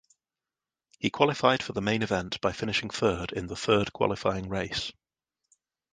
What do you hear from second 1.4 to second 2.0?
for the